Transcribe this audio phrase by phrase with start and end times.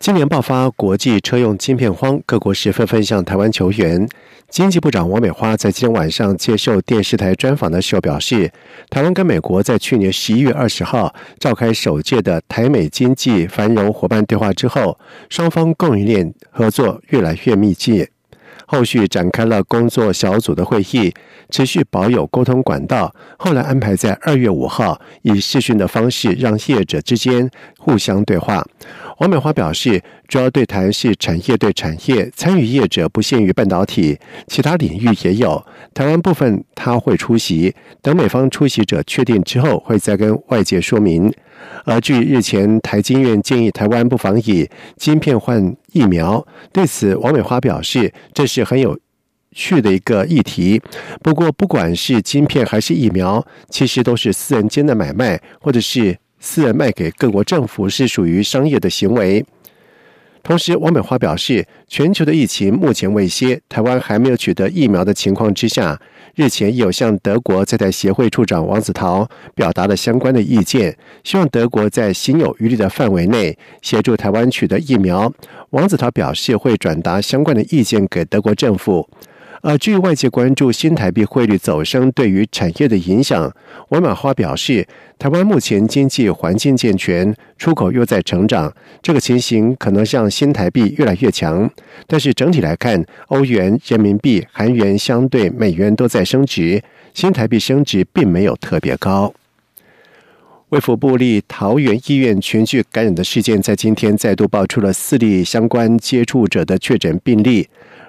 [0.00, 4.08] 今年爆发国际车用晶片荒，各国是纷纷向台湾求援。
[4.48, 8.50] 经济部长王美花在今天晚上接受电视台专访的时候表示，
[8.90, 14.96] 台湾跟美国在去年十一月二十号召开首届的台美经济繁荣伙伴对话之后，
[15.28, 18.08] 双方供应链合作越来越密切。
[18.70, 21.12] 后续展开了工作小组的会议，
[21.48, 23.14] 持续保有沟通管道。
[23.38, 28.62] 后来安排在二月五号以视讯的方式，让业者之间互相对话。
[29.18, 35.64] 王美花表示，主要对谈是产业对产业，参与业者不限于半导体，其他领域也有。
[35.92, 41.32] 台湾部分他会出席，等美方出席者确定之后，会再跟外界说明。
[41.84, 48.96] 而据日前台经院建议台湾不妨以晶片换疫苗，对此王美花表示，这是很有
[49.50, 50.80] 趣的一个议题。
[51.24, 56.16] 不过，不管是晶片还是疫苗，其实都是私人间的买卖，或者是。
[56.40, 59.44] 私人卖给各国政府是属于商业的行为。
[60.42, 66.00] 同时，王美花表示，全球的疫情目前未歇，台湾还没有取得疫苗的情况之下，
[66.36, 75.30] 日前有向德国在台协会处长王子陶表达了相关的意见，希望德国在心有余力的范围内协助台湾取得疫苗。
[75.70, 79.06] 王子陶表示会转达相关的意见给德国政府。
[79.62, 83.52] 而据外界关注新台币汇率走升对于产业的影响，
[83.88, 84.86] 王马花表示，
[85.18, 88.72] 台湾目前经济环境健全，出口又在成长，
[89.02, 91.68] 这个情形可能让新台币越来越强。
[92.06, 96.82] 但是整体来看，欧元、人民币、韩元相对美元都在升值，
[97.12, 99.34] 新台币升值并没有特别高。
[100.68, 107.66] 卫福部立桃园医院群聚感染的事件，在今天再度爆出了四例相关接触者的确诊病例。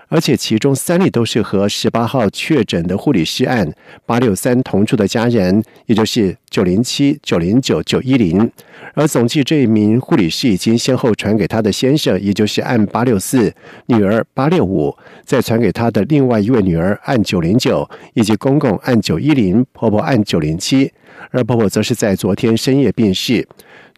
[0.10, 3.72] 而且其中三例都是和十八号确诊的护理师案
[4.06, 8.52] 八六三同住的家人，也就是九零七、九零九、九一零。
[8.96, 13.54] 而总计这一名护理师已经先后传给他的先生，也就是按八六四
[13.86, 20.92] 女儿八六五，再传给他的另外一位女儿按九零九，以及公公按九一零，婆婆按九零七。
[21.32, 23.48] 而婆婆则是在昨天深夜病逝。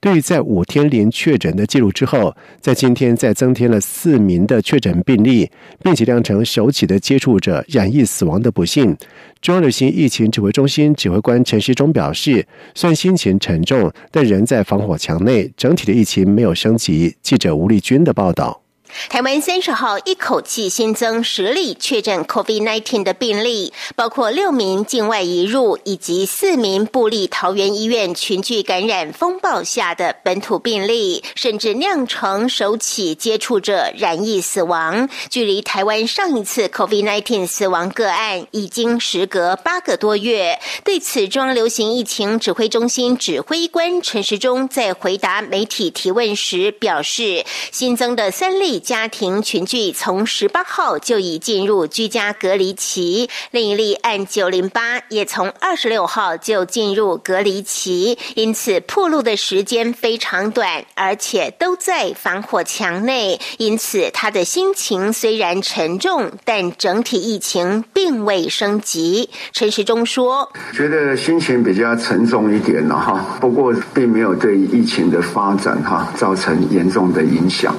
[0.01, 5.47] 对于在五天零确诊的记录之后，在今天再增添了四名的确诊病例，
[5.83, 8.97] 并且酿成首起的接触者染疫死亡的不幸。
[9.41, 17.15] 中央流行疫情指挥中心指挥官陈时中表示，虽然心情沉重，但仍在防火墙内，整体的疫情没有升级。
[17.21, 18.60] 记者吴丽君的报道。
[19.09, 35.07] 台湾三十号一口气新增十例确诊 COVID-19 的病例，包括六名境外移入以及四名布利桃园医院群聚感染风暴下的本土病例，甚至酿成首起接触者染疫死亡。
[35.29, 40.59] 距离台湾上一次 COVID-19 死亡个案已经时隔八个多月。
[40.83, 48.80] 对此，中央流行疫情指挥中心指挥官陈时中在回答媒体提问时表示，新增的三例。
[48.81, 69.29] 家庭群聚从十八号就已进入居家隔离期，另一例按九零八也从二十六号就进入隔离期，因此铺路的时间非常短，而且都在防火墙内，因此他的心情虽然沉重，但整体疫情并未升级。
[69.53, 77.75] 陈时中说：“觉得心情比较沉重一点了哈，不过并没有对疫情的发展哈造成严重的影响。”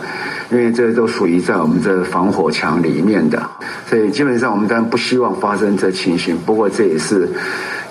[0.52, 3.42] 因为这都属于在我们这防火墙里面的，
[3.88, 6.36] 所以基本上我们当然不希望发生这情形。
[6.46, 7.28] 不过这也是。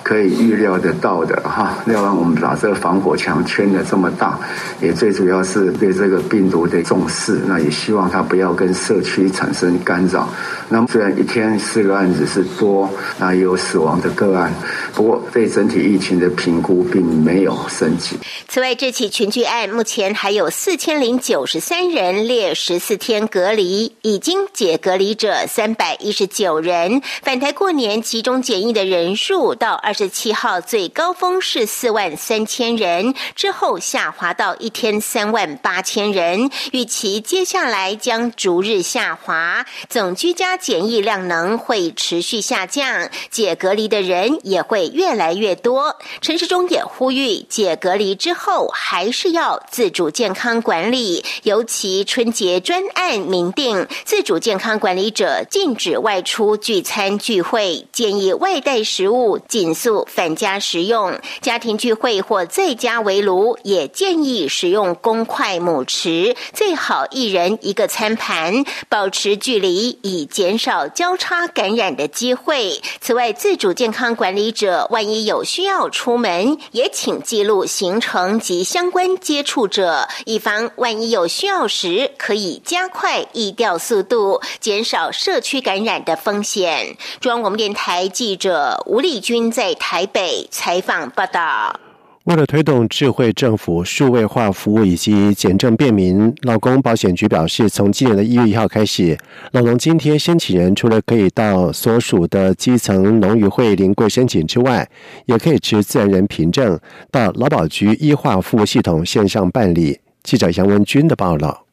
[0.04, 4.38] 可以预料得到的哈，要让我们把这个防火墙圈的这么大，
[4.82, 7.40] 也最主要是对这个病毒的重视。
[7.48, 10.28] 那也希望它不要跟社区产生干扰。
[10.70, 12.90] 那么虽然一天四个案子是多，
[13.20, 14.52] 那也有死亡的个案，
[14.96, 18.18] 不过对整体疫情的评估并没有升级。
[18.48, 27.04] 此外，这起群聚案目前还有四千零九十三人列十四天隔离，已经解隔离者三百一十九人。
[27.22, 29.92] 返台过年集中检疫的人数到二。
[29.92, 36.50] 二十七号最高峰是四万三千人，之后下滑到一天三万八千人。
[36.72, 45.96] 预期接下来将逐日下滑，总居家检疫量能会持续下降，解隔离的人也会越来越多。
[46.22, 61.20] 陈世忠也呼吁，解隔离之后还是要自主健康管理，尤其春节专案明定，自主健康管理者禁止外出聚餐聚会，建议外带食物尽速返家食用。
[61.42, 72.80] 家庭聚会或在家围炉，也建议使用公筷母匙，最好一人一个餐盘，保持距离，以减少交叉感染的机会。
[73.00, 86.98] 此外，自主健康管理者万一有需要出门，也请记录行程及相关接触者，以防万一有需要时，可以加快疫调速度，减少社区感染的风险。
[87.20, 91.91] 中央广播电台记者吴丽君在台北采访报道。
[92.26, 99.18] 为了推动智慧政府数位化服务以及简政便民，劳工保险局表示，从今年的一月一号开始，
[99.54, 104.88] 老农津贴申请人除了可以到所属的基层农渔会领柜申请之外，
[105.26, 106.80] 也可以持自然人凭证
[107.10, 110.00] 到劳保局医化服务系统线上办理。
[110.22, 111.66] 记者杨文军的报道。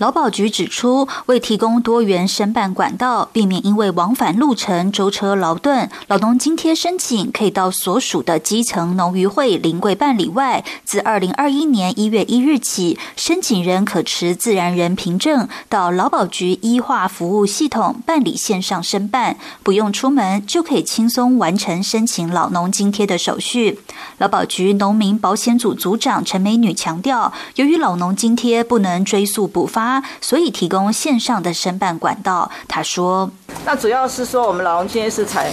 [0.00, 23.78] 劳保局指出，为提供多元申办管道，避免因为往返路程舟车劳顿，劳动津贴申请可以到所属的基层农渔会临柜办理外，自二零二一年一月一日起，申请人可持自然人凭证到劳保局医化服务系统办理线上申办，不用出门就可以轻松完成申请老农津贴的手续。
[24.16, 29.89] 劳保局农民保险组组长陈美女强调，由于老农津贴不能追溯补发。
[30.20, 32.50] 所以提供线上的申办管道。
[32.68, 33.30] 他说
[33.64, 35.50] ：“那主要是说我们劳动津贴是采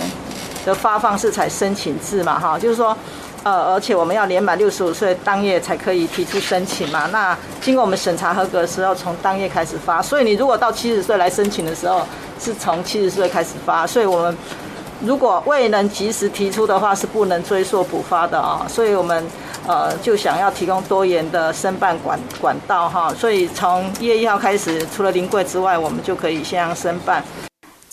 [0.66, 2.96] 的发放是采申请制嘛，哈，就是说，
[3.44, 7.08] 呃，而且我们要年满六十五岁当月才可以提出申请嘛。
[7.14, 10.02] 那经过我们审查合格的时候，从当月开始发。
[10.02, 12.02] 所以你如果到七十岁来申请的时候，
[12.38, 13.88] 是从七十岁开始发。
[13.88, 14.38] 所以我们
[15.02, 18.68] 如果未能及时提出的话，是不能追溯补发的啊。
[18.68, 19.26] 所以我们。”
[19.68, 27.22] 呃，就想要提供多元的申办管管道哈，所以从一月一号开始，除了临柜之外，我们就可以先申办。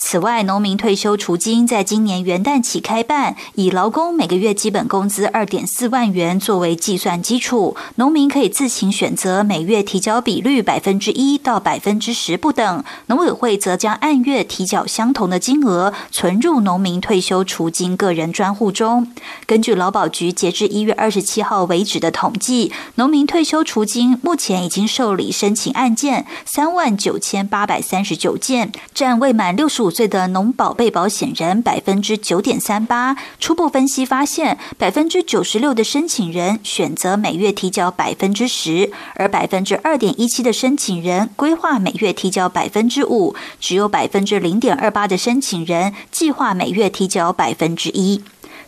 [0.07, 19.11] 此外，农民退休储金在今年元旦起开办，以劳工每个月基本工资二点四万元作为计算基础，农民可以自行选择每月提交比率百分之一到百分之十不等，农委会则将按月提缴相同的金额存入农民退休储金个人专户中。
[19.47, 29.94] 根据劳保局截至一月二十七号为止的统计，农民退休储金目前已经受理申请案件三万九千八百三十九件，占未满六十五。
[29.95, 48.21] 岁的农保被保险人百分之九点三八，初步分析发现，百分之九十六的申请人选择每月提交百分之十，而百分之二点一七的申请人规划每月提交百分之五，只有百分之零点二八的申请人计划每月提交百分之一。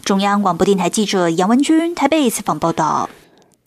[0.05, 3.09] 中央广播电台记者杨文君台北采访报道。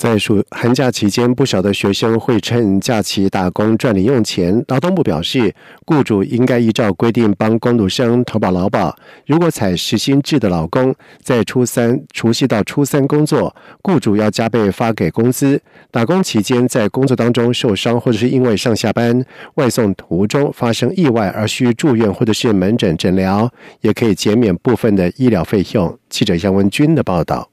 [0.00, 4.64] 在暑寒假期间，不少的学生会趁假期打工赚零用钱。
[4.68, 5.54] 劳动部表示，
[5.84, 8.96] 雇主应该依照规定帮工读生投保劳保。
[9.26, 15.60] 如果采实薪制的劳工，在初三除夕到初三工作，雇主要加倍发给工资。
[15.90, 19.22] 打工期间在工作当中受伤，或者是因为上下班
[19.56, 23.52] 外送途中发生意外而需住院或者是门诊诊疗，
[23.82, 25.98] 也可以减免部分的医疗费用。
[26.08, 27.49] 记者杨文军的报道。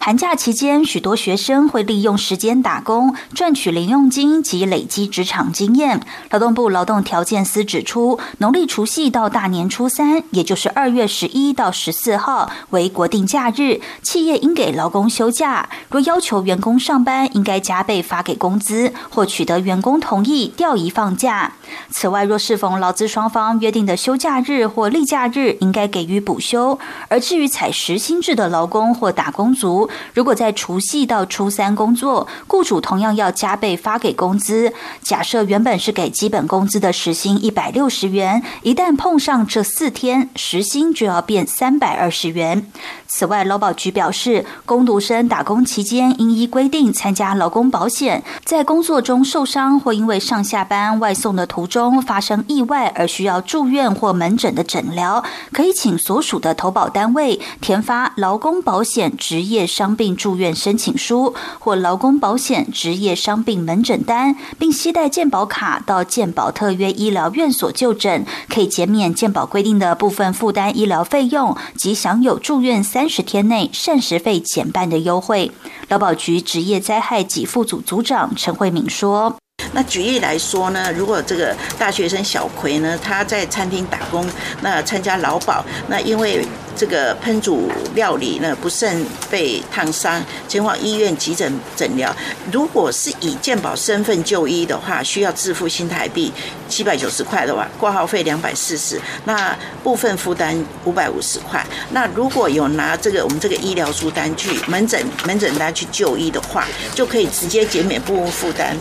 [0.00, 6.00] 寒假期间，许多学生会利用时间打工，赚取零用金及累积职场经验。
[6.30, 15.68] 劳动部劳动条件司指出，农历除夕到大年初三，也就是二月十一到十四号为国定假日，企业应给劳工休假。
[15.90, 21.52] 若要求员工上班，应该加倍发给工资，或取得员工同意调移放假。
[21.90, 26.78] 此外，若适逢劳资双方约定的休假日或例假日，应该给予补休。
[27.08, 34.72] 而至于采实薪制的劳工或打工族，如果在除夕到初三工作，雇主同样要加倍发给工资。
[35.02, 42.70] 假设原本是给基本工资的时薪一百六十元，一旦碰上这四天，时薪就要变三百二十元。
[43.06, 73.08] 此外，劳保局表示，工读生打工期间应依规定参加劳工保险，在工作中受伤或因为上下班外送的途中发生意外而需要住院或门诊的诊疗，可以请所属的投保单位填发劳工保险职业伤病住院申请书或劳工保险职业伤病门诊单，并携带健保卡到健保特约医疗院所就诊，可以减免健保规定的部分负担医疗费用及享有住院三。
[73.08, 75.50] 十天内膳食费减半的优惠，
[75.88, 79.34] 劳保局职业灾害给付组组长陈慧敏说
[79.72, 84.28] ：“那举例来说呢，如果这个大学生小葵呢，他在餐厅打工，
[84.60, 86.44] 那参加劳保，那因为。”
[86.78, 92.14] 这个烹煮料理呢不慎被烫伤，前往医院急诊诊疗。
[92.52, 96.32] 如果是以健保身份就医的话，需要自付新台币
[96.68, 101.66] 七百九十块的话，挂号费两百四十，那部分负担五百五十块。
[101.90, 108.76] 那如果有拿这个我们这个医疗书单去门诊门诊单去就医的话，就可以直接减免部分负担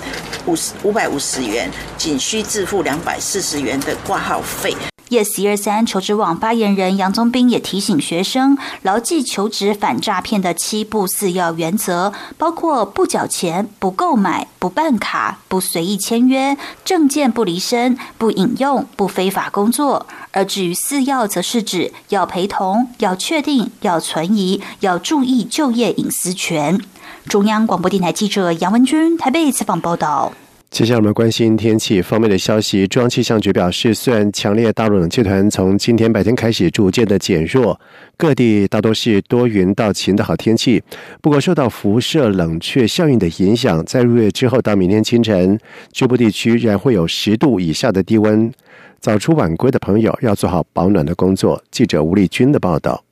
[0.46, 4.76] 五十五百五十元，仅需自付两百四十元的挂号费。
[5.10, 20.06] Yes 一二三求职网发言人杨宗斌也提醒学生牢记求职反诈骗的七不四要原则，包括不缴钱、不购买、不办卡、不随意签约、证件不离身、不引用、不非法工作。
[20.32, 26.82] 而至于四要，则是指要陪同、要确定、要存疑、要注意就业隐私权。
[27.30, 30.34] 中央广播电台记者杨文君台北采访报道。
[30.70, 32.86] 接下来我们关心天气方面的消息。
[32.86, 37.80] 中央气象局表示，虽然强烈大陆冷气团从今天白天开始逐渐的减弱，
[38.16, 40.84] 各地大多是多云到晴的好天气。
[41.20, 45.58] 不过，受到辐射冷却效应的影响，在入夜之后到明天清晨，
[45.92, 48.52] 局部地区仍会有十度以下的低温。
[49.00, 51.64] 早出晚归的朋友要做好保暖的工作。
[51.72, 53.07] 记者吴丽君的报道。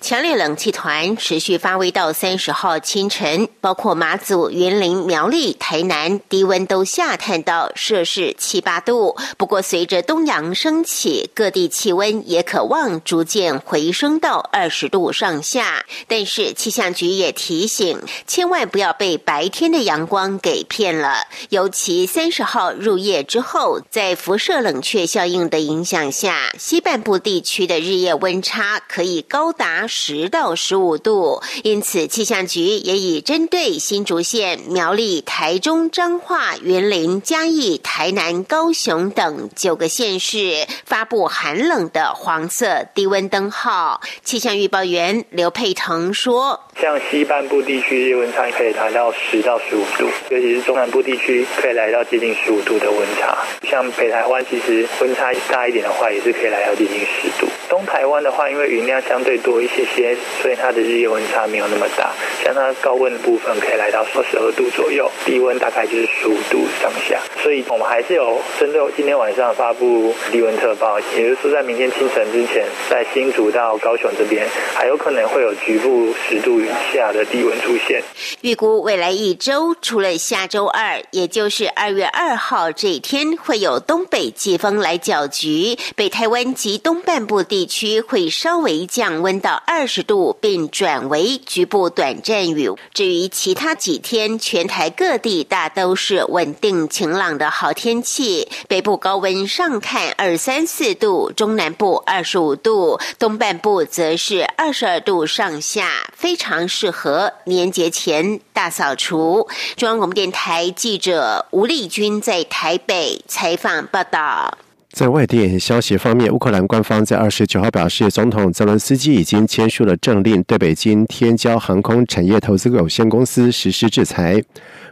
[0.00, 9.16] 强烈冷气团持续发威到三十号清晨，包括马祖、云林、苗栗、台南，低温都下探到摄氏七八度。
[9.36, 15.84] 不过，随着东阳升起，各地气温也可望逐渐回升到二十度上下。
[16.08, 21.18] 但是，气象局也提醒，千万不要被白天的阳光给骗了。
[21.50, 29.52] 尤其三十号入夜之后，在辐射冷却效应的影响下，西半部地区的日夜温差可以高。
[29.62, 44.00] 达十到十五度，因此气象局也已针对新竹县、苗栗、台中、彰化、云林、嘉义、台南、高雄等九个县市发布寒冷的黄色低温灯号。
[44.24, 53.38] 气象预报员刘佩腾说：“像西半部地区温差可以达到十到十五度，尤其是中南部地区可以来到接近十五度的温差。
[53.70, 57.46] 像北台湾其实温差大一点的话，也是可以来到接近十度。
[57.72, 62.10] 东台湾的话，因为云量相对多。”一些些，所以它的日夜温差没有那么大。
[62.44, 67.20] 像它高温的部分可以来到二十二度左右，低温大概就是十五度上下。
[67.40, 78.02] 所以我们还是有针对今天晚上发布低温特报，也就是说在明天清晨之前，在新竹到高雄这边还有可能会有局部十度以下的低温出现。
[78.40, 89.42] 预估未来一周，除了下周二，也就是二月二号这一天，会有东北季风来搅局，北台湾及东半部地地区会稍微降温。
[89.42, 92.70] 到二十度，并转为局部短阵雨。
[92.94, 98.48] 至于其他几天，全台各地大都是稳定晴朗的好天气。
[98.68, 109.48] 北部高温上看二三四度，中南部二十五度，东半部则是二十二度上下，非常适合年节前大扫除。
[109.76, 114.56] 中央广播电台记者吴丽君在台北采访报道。
[114.92, 124.42] 在外电消息方面，乌克兰官方在二十九号表示，总统泽伦斯基已经签署了政令，对北京天骄航空产业投资有限公司实施制裁。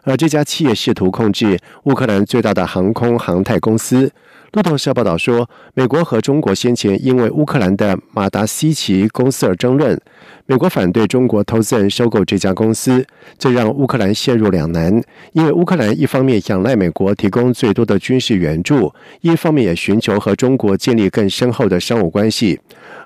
[0.03, 4.11] 而这家企业试图控制乌克兰最大的航空航太公司。
[4.53, 10.01] 路透社报道说，美国和中国先前因为乌克兰的马达西奇公司而争论。
[10.47, 13.07] 美国反对中国投资人收购这家公司，
[13.39, 15.01] 这让乌克兰陷入两难。
[15.33, 22.59] 因为乌克兰一方面仰赖美国提供最多的军事援助，一方面也寻求和中国建立更深厚的商务关系。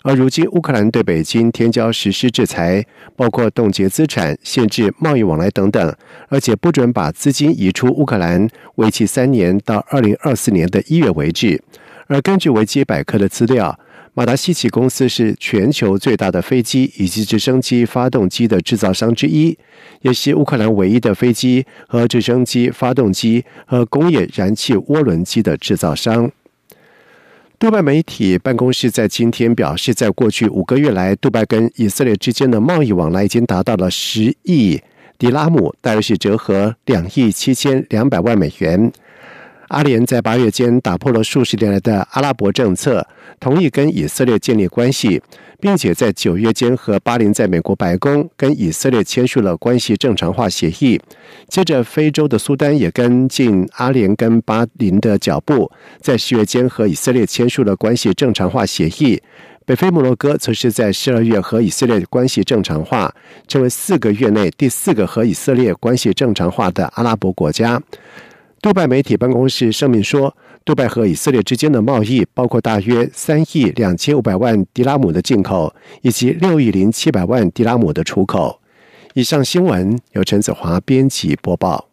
[0.05, 2.85] 而如今，乌克兰对北京天骄实施制裁，
[3.17, 5.97] 包括冻结资产、限制贸易往来等等，
[6.29, 11.59] 而且不准把资金移出乌克兰，为期三年到二零二四年的一月为止。
[12.07, 13.81] 而根据维基百科的资料。
[14.17, 19.59] 马达西奇公司是全球最大的飞机以及直升机发动机的制造商之一，
[20.03, 26.31] 也是乌克兰唯一的飞机和直升机发动机和工业燃气涡轮机的制造商。
[27.65, 34.79] 杜拜媒体办公室在今天表示，在过去五个月来，杜拜跟以色列之间的贸易往来已经达到了十亿
[35.17, 38.93] 迪拉姆，大约是折合两亿七千两百万美元。
[39.69, 43.07] 阿联在八月间打破了数十年来的阿拉伯政策，
[43.41, 45.21] 同意跟以色列建立关系，
[45.61, 51.01] 并且在九月间和巴林在美国白宫跟以色列签署了关系正常化协议。
[51.49, 59.23] 接着，非洲的苏丹也跟进阿联跟巴林的脚步，在十月间和以色列签署了关系正常化协议。
[59.67, 63.15] 北非摩洛哥则是在十二月和以色列关系正常化，
[63.49, 67.81] 成为四个月内第四个和以色列关系正常化的阿拉伯国家。
[68.65, 78.63] 杜拜媒体办公室声明说，杜拜和以色列之间的贸易包括大约三亿两千五百万迪拉姆的进口，以及六亿零七百万迪拉姆的出口。
[79.13, 81.91] 以上新闻由陈子华编辑播报。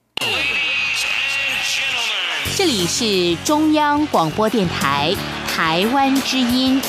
[2.56, 5.14] 这里是中央广播电台
[5.46, 6.82] 台湾之音。